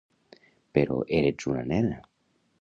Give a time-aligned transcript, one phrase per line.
[0.77, 2.01] Però erets una nena.